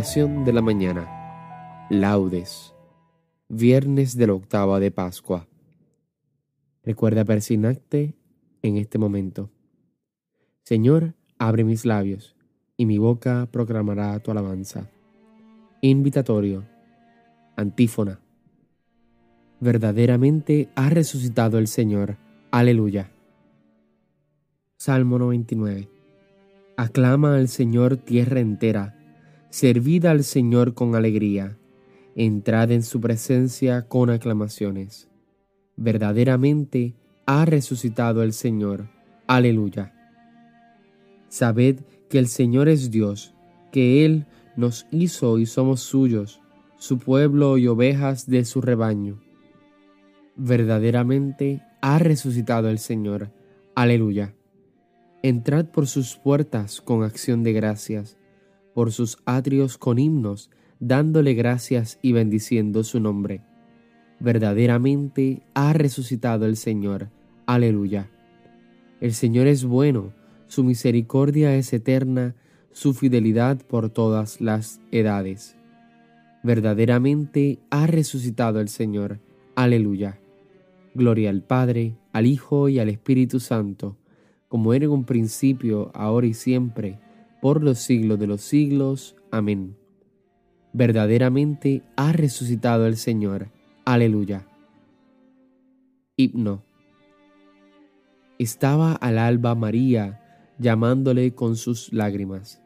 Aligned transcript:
De 0.00 0.50
la 0.54 0.62
mañana. 0.62 1.86
Laudes. 1.90 2.72
Viernes 3.50 4.16
de 4.16 4.28
la 4.28 4.32
octava 4.32 4.80
de 4.80 4.90
Pascua. 4.90 5.46
Recuerda 6.82 7.22
persignarte 7.22 8.14
en 8.62 8.78
este 8.78 8.96
momento. 8.96 9.50
Señor, 10.62 11.12
abre 11.38 11.64
mis 11.64 11.84
labios, 11.84 12.34
y 12.78 12.86
mi 12.86 12.96
boca 12.96 13.46
proclamará 13.52 14.18
tu 14.20 14.30
alabanza. 14.30 14.88
Invitatorio. 15.82 16.64
Antífona. 17.56 18.20
Verdaderamente 19.60 20.70
ha 20.76 20.88
resucitado 20.88 21.58
el 21.58 21.66
Señor. 21.66 22.16
Aleluya. 22.50 23.10
Salmo 24.78 25.18
99. 25.18 25.90
Aclama 26.78 27.36
al 27.36 27.48
Señor 27.48 27.98
tierra 27.98 28.40
entera, 28.40 28.96
servid 29.50 30.06
al 30.06 30.24
Señor 30.24 30.74
con 30.74 30.94
alegría, 30.94 31.58
entrad 32.14 32.70
en 32.70 32.82
su 32.82 33.00
presencia 33.00 33.88
con 33.88 34.08
aclamaciones. 34.10 35.08
Verdaderamente 35.76 36.94
ha 37.26 37.44
resucitado 37.44 38.22
el 38.22 38.32
Señor. 38.32 38.88
Aleluya. 39.26 39.94
Sabed 41.28 41.80
que 42.08 42.18
el 42.18 42.28
Señor 42.28 42.68
es 42.68 42.90
Dios, 42.90 43.34
que 43.72 44.04
Él 44.04 44.26
nos 44.56 44.86
hizo 44.90 45.38
y 45.38 45.46
somos 45.46 45.80
suyos, 45.80 46.40
su 46.76 46.98
pueblo 46.98 47.58
y 47.58 47.66
ovejas 47.66 48.28
de 48.28 48.44
su 48.44 48.60
rebaño. 48.60 49.20
Verdaderamente 50.36 51.62
ha 51.80 51.98
resucitado 51.98 52.68
el 52.68 52.78
Señor. 52.78 53.30
Aleluya. 53.74 54.34
Entrad 55.22 55.66
por 55.66 55.86
sus 55.86 56.16
puertas 56.16 56.80
con 56.80 57.02
acción 57.02 57.42
de 57.42 57.52
gracias, 57.52 58.16
por 58.80 58.92
sus 58.92 59.18
atrios 59.26 59.76
con 59.76 59.98
himnos, 59.98 60.48
dándole 60.78 61.34
gracias 61.34 61.98
y 62.00 62.12
bendiciendo 62.12 62.82
su 62.82 62.98
nombre. 62.98 63.42
Verdaderamente 64.20 65.42
ha 65.52 65.74
resucitado 65.74 66.46
el 66.46 66.56
Señor. 66.56 67.10
Aleluya. 67.44 68.08
El 69.02 69.12
Señor 69.12 69.48
es 69.48 69.66
bueno, 69.66 70.14
su 70.46 70.64
misericordia 70.64 71.54
es 71.56 71.74
eterna, 71.74 72.34
su 72.72 72.94
fidelidad 72.94 73.58
por 73.66 73.90
todas 73.90 74.40
las 74.40 74.80
edades. 74.92 75.58
Verdaderamente 76.42 77.58
ha 77.68 77.86
resucitado 77.86 78.60
el 78.60 78.70
Señor. 78.70 79.20
Aleluya. 79.56 80.18
Gloria 80.94 81.28
al 81.28 81.42
Padre, 81.42 81.98
al 82.14 82.24
Hijo 82.24 82.70
y 82.70 82.78
al 82.78 82.88
Espíritu 82.88 83.40
Santo 83.40 83.98
como 84.50 84.74
era 84.74 84.86
en 84.86 84.90
un 84.90 85.04
principio, 85.04 85.92
ahora 85.94 86.26
y 86.26 86.34
siempre, 86.34 86.98
por 87.40 87.62
los 87.62 87.78
siglos 87.78 88.18
de 88.18 88.26
los 88.26 88.40
siglos. 88.40 89.16
Amén. 89.30 89.76
Verdaderamente 90.72 91.82
ha 91.96 92.12
resucitado 92.12 92.86
el 92.86 92.96
Señor. 92.96 93.48
Aleluya. 93.84 94.46
Himno. 96.16 96.62
Estaba 98.38 98.92
al 98.92 99.18
alba 99.18 99.54
María 99.54 100.54
llamándole 100.58 101.34
con 101.34 101.56
sus 101.56 101.92
lágrimas. 101.92 102.60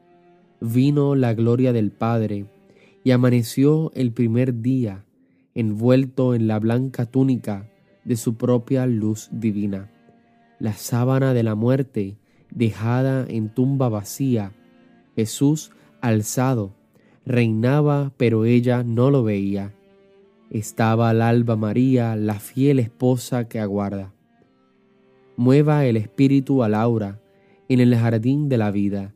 Vino 0.61 1.14
la 1.14 1.34
gloria 1.34 1.72
del 1.72 1.91
Padre 1.91 2.47
y 3.02 3.11
amaneció 3.11 3.92
el 3.95 4.12
primer 4.12 4.61
día 4.61 5.05
envuelto 5.55 6.34
en 6.34 6.46
la 6.48 6.58
blanca 6.58 7.07
túnica 7.07 7.70
de 8.05 8.17
su 8.17 8.36
propia 8.36 8.86
luz 8.86 9.29
divina 9.30 9.90
la 10.58 10.73
sábana 10.73 11.34
de 11.34 11.42
la 11.42 11.55
muerte 11.55 12.17
dejada 12.51 13.27
en 13.29 13.48
tumba 13.48 13.89
vacía, 13.89 14.52
Jesús 15.17 15.70
alzado, 16.01 16.75
reinaba, 17.25 18.13
pero 18.17 18.45
ella 18.45 18.83
no 18.83 19.11
lo 19.11 19.23
veía. 19.23 19.75
Estaba 20.51 21.11
al 21.11 21.23
alba 21.23 21.57
María, 21.57 22.17
la 22.17 22.39
fiel 22.39 22.79
esposa 22.79 23.48
que 23.48 23.58
aguarda. 23.58 24.13
Mueva 25.36 25.85
el 25.86 25.97
espíritu 25.97 26.63
a 26.63 26.69
Laura 26.69 27.20
en 27.69 27.80
el 27.80 27.95
jardín 27.97 28.48
de 28.48 28.58
la 28.58 28.70
vida. 28.70 29.14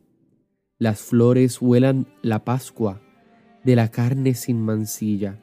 Las 0.77 0.99
flores 0.99 1.61
huelan 1.61 2.07
la 2.21 2.43
Pascua 2.43 3.01
de 3.63 3.75
la 3.75 3.89
carne 3.89 4.33
sin 4.33 4.61
mancilla. 4.61 5.39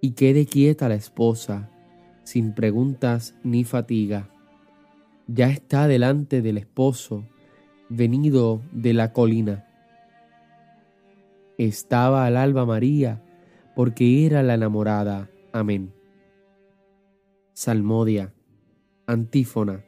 Y 0.00 0.12
quede 0.12 0.46
quieta 0.46 0.88
la 0.88 0.94
esposa, 0.94 1.70
sin 2.24 2.54
preguntas 2.54 3.34
ni 3.42 3.64
fatiga 3.64 4.30
ya 5.26 5.48
está 5.48 5.88
delante 5.88 6.40
del 6.40 6.58
esposo, 6.58 7.24
venido 7.88 8.62
de 8.72 8.92
la 8.92 9.12
colina. 9.12 9.65
Estaba 11.58 12.26
al 12.26 12.36
alba 12.36 12.66
María, 12.66 13.22
porque 13.74 14.26
era 14.26 14.42
la 14.42 14.54
enamorada. 14.54 15.30
Amén. 15.52 15.92
Salmodia, 17.52 18.34
antífona. 19.06 19.84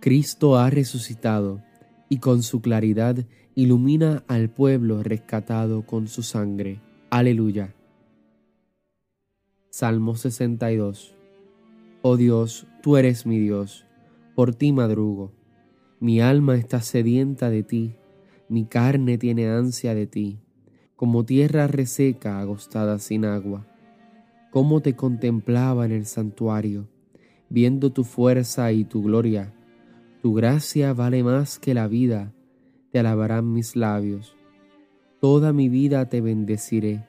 Cristo 0.00 0.56
ha 0.56 0.70
resucitado 0.70 1.62
y 2.08 2.18
con 2.18 2.42
su 2.42 2.60
claridad 2.60 3.16
ilumina 3.54 4.24
al 4.28 4.50
pueblo 4.50 5.02
rescatado 5.02 5.84
con 5.86 6.08
su 6.08 6.22
sangre. 6.22 6.80
Aleluya. 7.10 7.74
Salmo 9.70 10.16
62. 10.16 11.14
Oh 12.02 12.16
Dios, 12.16 12.66
tú 12.82 12.96
eres 12.96 13.26
mi 13.26 13.38
Dios 13.38 13.84
por 14.38 14.54
ti 14.54 14.70
madrugo. 14.70 15.32
Mi 15.98 16.20
alma 16.20 16.54
está 16.54 16.80
sedienta 16.80 17.50
de 17.50 17.64
ti, 17.64 17.96
mi 18.48 18.66
carne 18.66 19.18
tiene 19.18 19.48
ansia 19.48 19.96
de 19.96 20.06
ti, 20.06 20.38
como 20.98 21.24
tierra 21.24 21.66
reseca 21.66 22.38
agostada 22.38 22.98
sin 22.98 23.24
agua. 23.24 23.66
Cómo 24.50 24.82
te 24.82 24.94
contemplaba 24.94 25.86
en 25.86 25.92
el 25.92 26.04
santuario, 26.04 26.90
viendo 27.48 27.90
tu 27.90 28.04
fuerza 28.04 28.70
y 28.72 28.84
tu 28.84 29.02
gloria. 29.02 29.54
Tu 30.20 30.34
gracia 30.34 30.92
vale 30.92 31.24
más 31.24 31.58
que 31.58 31.72
la 31.72 31.88
vida, 31.88 32.34
te 32.92 32.98
alabarán 32.98 33.50
mis 33.50 33.76
labios. 33.76 34.36
Toda 35.20 35.54
mi 35.54 35.70
vida 35.70 36.10
te 36.10 36.20
bendeciré 36.20 37.06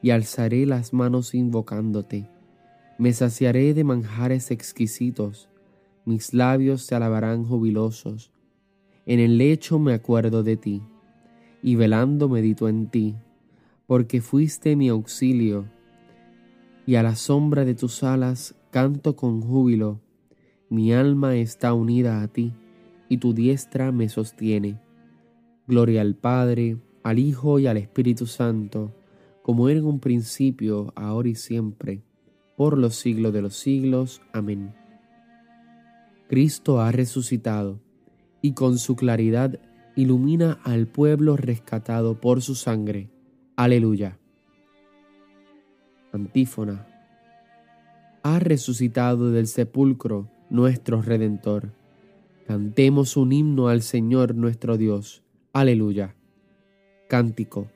y 0.00 0.10
alzaré 0.10 0.64
las 0.64 0.92
manos 0.92 1.34
invocándote. 1.34 2.30
Me 2.98 3.12
saciaré 3.12 3.74
de 3.74 3.82
manjares 3.82 4.52
exquisitos 4.52 5.48
mis 6.04 6.34
labios 6.34 6.88
te 6.88 6.96
alabarán 6.96 7.44
jubilosos. 7.44 8.32
En 9.06 9.20
el 9.20 9.38
lecho 9.38 9.78
me 9.78 9.94
acuerdo 9.94 10.42
de 10.42 10.56
ti, 10.56 10.82
y 11.62 11.76
velando 11.76 12.28
medito 12.28 12.68
en 12.68 12.88
ti, 12.88 13.14
porque 13.86 14.20
fuiste 14.20 14.76
mi 14.76 14.88
auxilio, 14.88 15.66
y 16.86 16.96
a 16.96 17.02
la 17.02 17.14
sombra 17.14 17.64
de 17.64 17.74
tus 17.74 18.02
alas 18.02 18.54
canto 18.70 19.14
con 19.14 19.40
júbilo. 19.40 20.00
Mi 20.68 20.92
alma 20.92 21.36
está 21.36 21.74
unida 21.74 22.22
a 22.22 22.28
ti, 22.28 22.52
y 23.08 23.18
tu 23.18 23.34
diestra 23.34 23.92
me 23.92 24.08
sostiene. 24.08 24.80
Gloria 25.66 26.00
al 26.00 26.16
Padre, 26.16 26.78
al 27.02 27.18
Hijo 27.18 27.58
y 27.58 27.66
al 27.66 27.76
Espíritu 27.76 28.26
Santo, 28.26 28.92
como 29.42 29.68
era 29.68 29.80
en 29.80 29.86
un 29.86 30.00
principio, 30.00 30.92
ahora 30.96 31.28
y 31.28 31.34
siempre, 31.34 32.02
por 32.56 32.78
los 32.78 32.96
siglos 32.96 33.32
de 33.32 33.42
los 33.42 33.54
siglos. 33.54 34.22
Amén. 34.32 34.74
Cristo 36.28 36.80
ha 36.80 36.90
resucitado 36.90 37.78
y 38.40 38.52
con 38.52 38.78
su 38.78 38.96
claridad 38.96 39.60
ilumina 39.96 40.58
al 40.64 40.86
pueblo 40.86 41.36
rescatado 41.36 42.20
por 42.20 42.42
su 42.42 42.54
sangre. 42.54 43.10
Aleluya. 43.56 44.18
Antífona. 46.12 46.86
Ha 48.22 48.38
resucitado 48.38 49.30
del 49.30 49.46
sepulcro 49.46 50.28
nuestro 50.50 51.02
Redentor. 51.02 51.72
Cantemos 52.46 53.16
un 53.16 53.32
himno 53.32 53.68
al 53.68 53.82
Señor 53.82 54.34
nuestro 54.34 54.76
Dios. 54.76 55.22
Aleluya. 55.52 56.14
Cántico. 57.08 57.68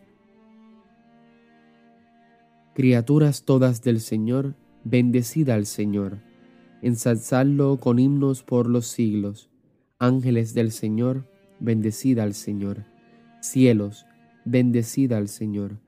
Criaturas 2.74 3.44
todas 3.44 3.82
del 3.82 4.00
Señor, 4.00 4.54
bendecida 4.84 5.54
al 5.54 5.66
Señor 5.66 6.18
ensalzadlo 6.82 7.78
con 7.78 7.98
himnos 7.98 8.42
por 8.42 8.68
los 8.68 8.86
siglos. 8.86 9.50
Ángeles 9.98 10.54
del 10.54 10.70
Señor, 10.70 11.26
bendecida 11.60 12.22
al 12.22 12.34
Señor. 12.34 12.84
Cielos, 13.40 14.06
bendecida 14.44 15.16
al 15.18 15.28
Señor. 15.28 15.78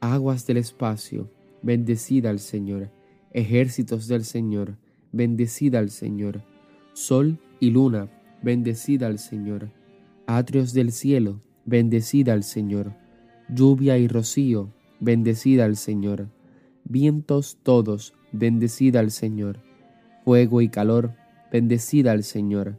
Aguas 0.00 0.46
del 0.46 0.58
espacio, 0.58 1.30
bendecida 1.62 2.30
al 2.30 2.38
Señor. 2.38 2.90
Ejércitos 3.32 4.06
del 4.08 4.24
Señor, 4.24 4.76
bendecida 5.12 5.78
al 5.78 5.90
Señor. 5.90 6.42
Sol 6.92 7.38
y 7.60 7.70
luna, 7.70 8.08
bendecida 8.42 9.06
al 9.06 9.18
Señor. 9.18 9.70
Atrios 10.26 10.72
del 10.72 10.92
cielo, 10.92 11.40
bendecida 11.64 12.32
al 12.32 12.44
Señor. 12.44 12.94
Lluvia 13.48 13.98
y 13.98 14.08
rocío, 14.08 14.72
bendecida 15.00 15.64
al 15.64 15.76
Señor. 15.76 16.28
Vientos 16.84 17.58
todos, 17.62 18.14
bendecida 18.32 19.00
al 19.00 19.10
Señor 19.10 19.58
fuego 20.24 20.62
y 20.62 20.68
calor, 20.68 21.12
bendecida 21.52 22.12
al 22.12 22.24
Señor, 22.24 22.78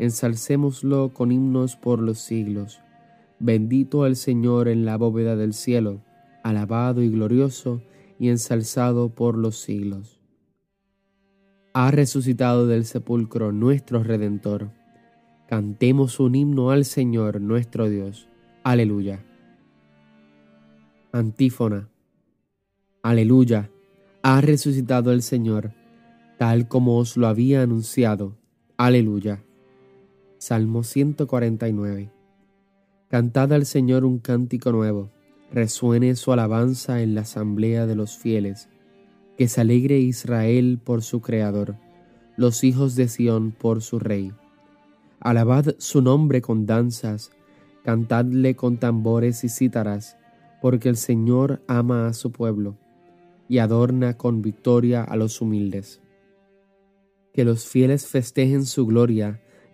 ensalcémoslo 0.00 1.12
con 1.12 1.30
himnos 1.30 1.76
por 1.76 2.00
los 2.00 2.20
siglos. 2.20 2.80
Bendito 3.38 4.06
el 4.06 4.16
Señor 4.16 4.68
en 4.68 4.86
la 4.86 4.96
bóveda 4.96 5.36
del 5.36 5.52
cielo, 5.52 6.00
alabado 6.42 7.02
y 7.02 7.10
glorioso 7.10 7.82
y 8.18 8.30
ensalzado 8.30 9.10
por 9.10 9.36
los 9.36 9.60
siglos. 9.60 10.18
Ha 11.74 11.90
resucitado 11.90 12.66
del 12.66 12.86
sepulcro 12.86 13.52
nuestro 13.52 14.02
Redentor. 14.02 14.70
Cantemos 15.46 16.18
un 16.18 16.34
himno 16.34 16.70
al 16.70 16.86
Señor 16.86 17.42
nuestro 17.42 17.90
Dios. 17.90 18.26
Aleluya. 18.64 19.22
Antífona. 21.12 21.90
Aleluya. 23.02 23.70
Ha 24.22 24.40
resucitado 24.40 25.12
el 25.12 25.20
Señor, 25.20 25.72
tal 26.38 26.68
como 26.68 26.96
os 26.96 27.18
lo 27.18 27.26
había 27.26 27.62
anunciado. 27.62 28.38
Aleluya. 28.78 29.44
Salmo 30.40 30.84
149. 30.84 32.10
Cantad 33.08 33.52
al 33.52 33.66
Señor 33.66 34.06
un 34.06 34.20
cántico 34.20 34.72
nuevo, 34.72 35.10
resuene 35.52 36.16
su 36.16 36.32
alabanza 36.32 37.02
en 37.02 37.14
la 37.14 37.20
asamblea 37.20 37.84
de 37.84 37.94
los 37.94 38.16
fieles, 38.16 38.70
que 39.36 39.48
se 39.48 39.60
alegre 39.60 39.98
Israel 39.98 40.80
por 40.82 41.02
su 41.02 41.20
Creador, 41.20 41.76
los 42.38 42.64
hijos 42.64 42.96
de 42.96 43.08
Sión 43.08 43.50
por 43.52 43.82
su 43.82 43.98
Rey. 43.98 44.32
Alabad 45.20 45.74
su 45.76 46.00
nombre 46.00 46.40
con 46.40 46.64
danzas, 46.64 47.32
cantadle 47.84 48.56
con 48.56 48.78
tambores 48.78 49.44
y 49.44 49.50
cítaras, 49.50 50.16
porque 50.62 50.88
el 50.88 50.96
Señor 50.96 51.60
ama 51.68 52.06
a 52.06 52.14
su 52.14 52.32
pueblo 52.32 52.78
y 53.46 53.58
adorna 53.58 54.16
con 54.16 54.40
victoria 54.40 55.04
a 55.04 55.16
los 55.16 55.42
humildes. 55.42 56.00
Que 57.34 57.44
los 57.44 57.66
fieles 57.66 58.06
festejen 58.06 58.64
su 58.64 58.86
gloria, 58.86 59.42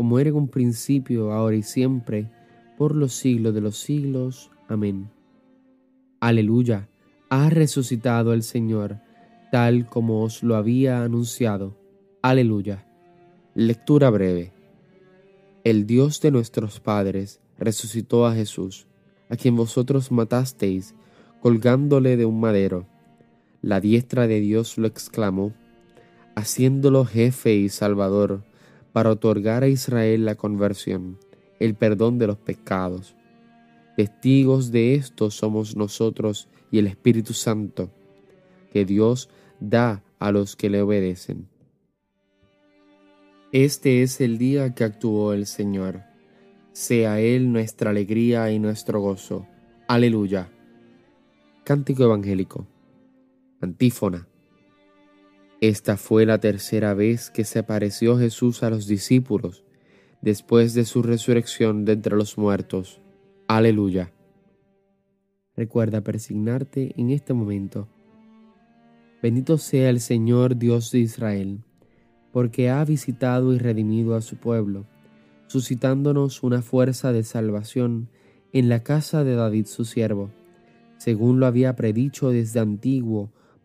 como 0.00 0.18
era 0.18 0.30
en 0.30 0.36
un 0.36 0.48
principio, 0.48 1.30
ahora 1.30 1.56
y 1.56 1.62
siempre, 1.62 2.30
por 2.78 2.96
los 2.96 3.12
siglos 3.12 3.52
de 3.52 3.60
los 3.60 3.76
siglos. 3.76 4.50
Amén. 4.66 5.10
Aleluya, 6.20 6.88
ha 7.28 7.50
resucitado 7.50 8.32
el 8.32 8.42
Señor, 8.42 8.96
tal 9.52 9.90
como 9.90 10.22
os 10.22 10.42
lo 10.42 10.56
había 10.56 11.04
anunciado. 11.04 11.76
Aleluya. 12.22 12.86
Lectura 13.54 14.08
breve. 14.08 14.54
El 15.64 15.86
Dios 15.86 16.22
de 16.22 16.30
nuestros 16.30 16.80
padres 16.80 17.42
resucitó 17.58 18.24
a 18.24 18.34
Jesús, 18.34 18.86
a 19.28 19.36
quien 19.36 19.54
vosotros 19.54 20.10
matasteis, 20.10 20.94
colgándole 21.42 22.16
de 22.16 22.24
un 22.24 22.40
madero. 22.40 22.86
La 23.60 23.82
diestra 23.82 24.26
de 24.26 24.40
Dios 24.40 24.78
lo 24.78 24.86
exclamó, 24.86 25.52
haciéndolo 26.36 27.04
jefe 27.04 27.54
y 27.54 27.68
salvador 27.68 28.48
para 28.92 29.10
otorgar 29.10 29.62
a 29.62 29.68
Israel 29.68 30.24
la 30.24 30.34
conversión, 30.34 31.18
el 31.58 31.74
perdón 31.74 32.18
de 32.18 32.26
los 32.26 32.38
pecados. 32.38 33.14
Testigos 33.96 34.70
de 34.70 34.94
esto 34.94 35.30
somos 35.30 35.76
nosotros 35.76 36.48
y 36.70 36.78
el 36.78 36.86
Espíritu 36.86 37.32
Santo, 37.32 37.90
que 38.72 38.84
Dios 38.84 39.28
da 39.60 40.02
a 40.18 40.32
los 40.32 40.56
que 40.56 40.70
le 40.70 40.82
obedecen. 40.82 41.48
Este 43.52 44.02
es 44.02 44.20
el 44.20 44.38
día 44.38 44.74
que 44.74 44.84
actuó 44.84 45.32
el 45.32 45.46
Señor. 45.46 46.02
Sea 46.72 47.20
Él 47.20 47.52
nuestra 47.52 47.90
alegría 47.90 48.50
y 48.52 48.60
nuestro 48.60 49.00
gozo. 49.00 49.46
Aleluya. 49.88 50.52
Cántico 51.64 52.04
Evangélico. 52.04 52.66
Antífona. 53.60 54.29
Esta 55.60 55.98
fue 55.98 56.24
la 56.24 56.38
tercera 56.38 56.94
vez 56.94 57.30
que 57.30 57.44
se 57.44 57.58
apareció 57.58 58.18
Jesús 58.18 58.62
a 58.62 58.70
los 58.70 58.86
discípulos 58.86 59.62
después 60.22 60.72
de 60.72 60.86
su 60.86 61.02
resurrección 61.02 61.84
de 61.84 61.92
entre 61.92 62.16
los 62.16 62.38
muertos. 62.38 63.02
Aleluya. 63.46 64.10
Recuerda 65.54 66.00
persignarte 66.00 66.94
en 66.96 67.10
este 67.10 67.34
momento. 67.34 67.88
Bendito 69.22 69.58
sea 69.58 69.90
el 69.90 70.00
Señor 70.00 70.56
Dios 70.56 70.90
de 70.92 71.00
Israel, 71.00 71.62
porque 72.32 72.70
ha 72.70 72.82
visitado 72.86 73.52
y 73.52 73.58
redimido 73.58 74.14
a 74.14 74.22
su 74.22 74.36
pueblo, 74.36 74.86
suscitándonos 75.46 76.42
una 76.42 76.62
fuerza 76.62 77.12
de 77.12 77.22
salvación 77.22 78.08
en 78.54 78.70
la 78.70 78.82
casa 78.82 79.24
de 79.24 79.34
David 79.34 79.66
su 79.66 79.84
siervo, 79.84 80.30
según 80.96 81.38
lo 81.38 81.44
había 81.44 81.76
predicho 81.76 82.30
desde 82.30 82.60
antiguo 82.60 83.30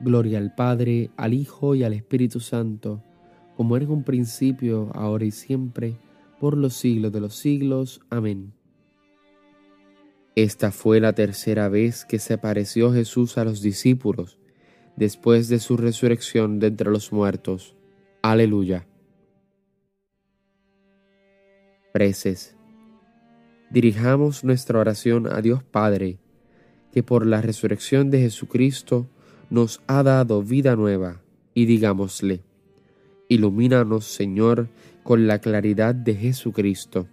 Gloria 0.00 0.38
al 0.38 0.54
Padre, 0.54 1.10
al 1.16 1.34
Hijo 1.34 1.74
y 1.74 1.82
al 1.84 1.92
Espíritu 1.92 2.40
Santo, 2.40 3.02
como 3.56 3.76
era 3.76 3.84
en 3.84 3.90
un 3.90 4.04
principio, 4.04 4.90
ahora 4.94 5.24
y 5.24 5.30
siempre, 5.30 5.96
por 6.38 6.56
los 6.56 6.74
siglos 6.74 7.12
de 7.12 7.20
los 7.20 7.34
siglos. 7.34 8.00
Amén. 8.08 8.52
Esta 10.36 10.70
fue 10.70 11.00
la 11.00 11.14
tercera 11.14 11.68
vez 11.68 12.04
que 12.04 12.20
se 12.20 12.34
apareció 12.34 12.92
Jesús 12.92 13.38
a 13.38 13.44
los 13.44 13.60
discípulos 13.60 14.38
después 14.94 15.48
de 15.48 15.58
su 15.58 15.76
resurrección 15.76 16.58
de 16.58 16.68
entre 16.68 16.90
los 16.90 17.12
muertos. 17.12 17.76
Aleluya. 18.22 18.86
Preces. 21.92 22.56
Dirijamos 23.70 24.44
nuestra 24.44 24.78
oración 24.78 25.26
a 25.26 25.40
Dios 25.40 25.62
Padre, 25.62 26.20
que 26.92 27.02
por 27.02 27.26
la 27.26 27.42
resurrección 27.42 28.10
de 28.10 28.20
Jesucristo 28.20 29.08
nos 29.50 29.80
ha 29.86 30.02
dado 30.02 30.42
vida 30.42 30.76
nueva, 30.76 31.20
y 31.54 31.66
digámosle, 31.66 32.42
Ilumínanos, 33.28 34.06
Señor, 34.06 34.68
con 35.02 35.26
la 35.26 35.38
claridad 35.38 35.94
de 35.94 36.14
Jesucristo 36.14 37.08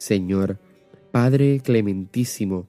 Señor, 0.00 0.56
Padre 1.12 1.60
clementísimo, 1.62 2.66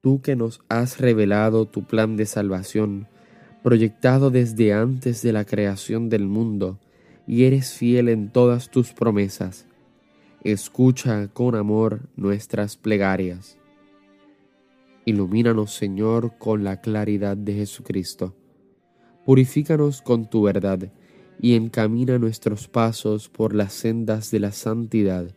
tú 0.00 0.20
que 0.22 0.36
nos 0.36 0.60
has 0.68 1.00
revelado 1.00 1.66
tu 1.66 1.82
plan 1.82 2.16
de 2.16 2.24
salvación, 2.24 3.08
proyectado 3.64 4.30
desde 4.30 4.72
antes 4.72 5.22
de 5.22 5.32
la 5.32 5.44
creación 5.44 6.08
del 6.08 6.28
mundo, 6.28 6.78
y 7.26 7.44
eres 7.44 7.72
fiel 7.72 8.08
en 8.08 8.30
todas 8.30 8.70
tus 8.70 8.92
promesas, 8.92 9.66
escucha 10.44 11.26
con 11.32 11.56
amor 11.56 12.02
nuestras 12.14 12.76
plegarias. 12.76 13.58
Ilumínanos, 15.04 15.74
Señor, 15.74 16.38
con 16.38 16.64
la 16.64 16.80
claridad 16.80 17.36
de 17.36 17.54
Jesucristo. 17.54 18.36
Purifícanos 19.24 20.02
con 20.02 20.28
tu 20.28 20.42
verdad 20.42 20.92
y 21.40 21.54
encamina 21.54 22.18
nuestros 22.18 22.68
pasos 22.68 23.28
por 23.28 23.54
las 23.54 23.72
sendas 23.72 24.30
de 24.30 24.40
la 24.40 24.52
santidad 24.52 25.34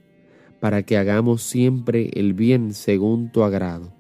para 0.59 0.83
que 0.83 0.97
hagamos 0.97 1.43
siempre 1.43 2.09
el 2.13 2.33
bien 2.33 2.73
según 2.73 3.31
tu 3.31 3.43
agrado. 3.43 3.93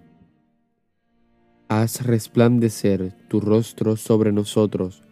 Haz 1.67 2.05
resplandecer 2.05 3.13
tu 3.27 3.39
rostro 3.39 3.97
sobre 3.97 4.31
nosotros, 4.31 5.03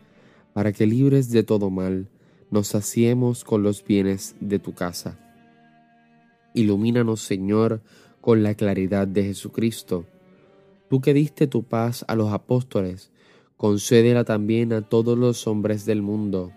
para 0.54 0.72
que 0.72 0.86
libres 0.86 1.30
de 1.32 1.44
todo 1.44 1.70
mal, 1.70 2.10
nos 2.52 2.68
saciemos 2.68 3.44
con 3.44 3.64
los 3.64 3.84
bienes 3.84 4.36
de 4.40 4.60
tu 4.60 4.74
casa. 4.74 5.20
Ilumínanos, 6.54 7.22
Señor, 7.22 7.82
con 8.22 8.44
la 8.44 8.54
claridad 8.54 9.08
de 9.08 9.24
Jesucristo. 9.24 10.06
Tú 10.94 11.02
que 11.02 11.16
diste 11.16 11.48
tu 11.48 11.64
paz 11.64 12.06
a 12.08 12.14
los 12.14 12.32
apóstoles, 12.32 13.12
concédela 13.58 14.26
también 14.26 14.74
a 14.74 14.84
todos 14.84 15.18
los 15.18 15.48
hombres 15.48 15.88
del 15.88 16.04
mundo. 16.04 16.52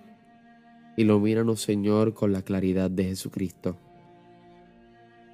Ilumínanos, 0.98 1.62
Señor, 1.62 2.12
con 2.12 2.32
la 2.32 2.42
claridad 2.42 2.90
de 2.90 3.04
Jesucristo 3.04 3.78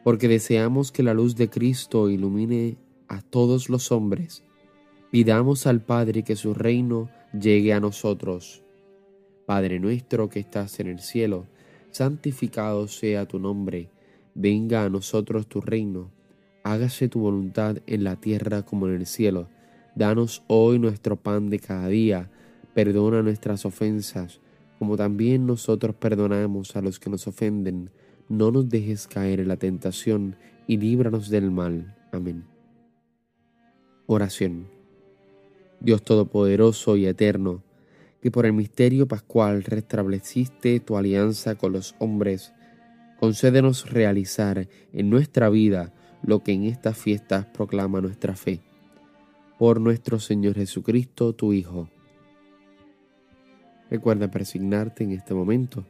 porque 0.05 0.29
deseamos 0.29 0.93
que 0.93 1.03
la 1.03 1.15
luz 1.15 1.35
de 1.35 1.51
Cristo 1.51 2.11
ilumine 2.11 2.77
a 3.09 3.23
todos 3.23 3.69
los 3.69 3.91
hombres, 3.91 4.45
pidamos 5.11 5.67
al 5.67 5.81
Padre 5.81 6.23
que 6.23 6.37
su 6.37 6.55
reino 6.55 7.11
llegue 7.33 7.73
a 7.73 7.81
nosotros. 7.81 8.63
Padre 9.47 9.81
nuestro 9.81 10.29
que 10.29 10.39
estás 10.39 10.79
en 10.79 10.87
el 10.87 11.01
cielo, 11.01 11.49
santificado 11.91 12.87
sea 12.87 13.27
tu 13.27 13.41
nombre, 13.41 13.91
venga 14.37 14.85
a 14.85 14.89
nosotros 14.89 15.49
tu 15.49 15.61
reino, 15.61 16.13
hágase 16.65 17.09
tu 17.09 17.21
voluntad 17.21 17.79
en 17.87 18.05
la 18.05 18.17
tierra 18.17 18.63
como 18.63 18.89
en 18.89 18.95
el 18.95 19.07
cielo. 19.07 19.49
Danos 19.95 20.43
hoy 20.47 20.79
nuestro 20.79 21.17
pan 21.17 21.51
de 21.51 21.59
cada 21.59 21.89
día, 21.89 22.31
perdona 22.75 23.23
nuestras 23.23 23.65
ofensas, 23.67 24.41
como 24.79 24.97
también 24.97 25.47
nosotros 25.47 25.95
perdonamos 25.95 26.77
a 26.77 26.83
los 26.83 26.99
que 26.99 27.11
nos 27.11 27.27
ofenden 27.27 27.91
no 28.33 28.51
nos 28.51 28.69
dejes 28.71 29.07
caer 29.07 29.41
en 29.41 29.49
la 29.49 29.59
tentación 29.59 30.37
y 30.67 30.79
líbranos 30.79 31.29
del 31.29 31.51
mal. 31.51 31.95
Amén. 32.13 32.45
Oración. 34.07 34.69
Dios 35.81 36.03
Todopoderoso 36.03 36.97
y 36.97 37.05
Eterno, 37.05 37.63
que 38.23 38.31
por 38.31 38.47
el 38.47 38.55
misterio 38.55 39.07
pascual 39.07 39.65
restableciste 39.65 40.81
tu 40.81 40.97
alianza 40.97 41.57
con 41.57 41.73
los 41.73 41.95
hombres, 41.99 42.55
concédenos 43.21 43.91
realizar 43.91 44.67
en 44.95 45.11
nuestra 45.11 45.51
vida 45.51 45.93
lo 46.23 46.43
que 46.43 46.53
en 46.53 46.65
estas 46.65 46.97
fiestas 46.97 47.47
proclama 47.47 48.01
nuestra 48.01 48.35
fe. 48.35 48.61
Por 49.59 49.81
nuestro 49.81 50.19
Señor 50.19 50.55
Jesucristo, 50.55 51.35
tu 51.35 51.53
Hijo. 51.53 51.89
Recuerda 53.91 54.31
persignarte 54.31 55.05
en 55.05 55.13
este 55.13 55.35
momento 55.35 55.85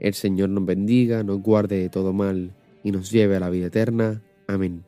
el 0.00 0.14
Señor 0.14 0.48
nos 0.48 0.64
bendiga, 0.64 1.22
nos 1.22 1.42
guarde 1.42 1.78
de 1.78 1.90
todo 1.90 2.14
mal 2.14 2.54
y 2.82 2.90
nos 2.90 3.10
lleve 3.10 3.36
a 3.36 3.40
la 3.40 3.50
vida 3.50 3.66
eterna. 3.66 4.22
Amén. 4.46 4.82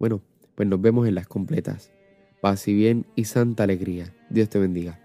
Bueno, 0.00 0.22
pues 0.56 0.68
nos 0.68 0.80
vemos 0.80 1.06
en 1.06 1.14
las 1.14 1.28
completas. 1.28 1.92
Paz 2.40 2.66
y 2.66 2.74
bien 2.74 3.06
y 3.14 3.24
santa 3.24 3.62
alegría. 3.62 4.12
Dios 4.28 4.48
te 4.48 4.58
bendiga. 4.58 5.03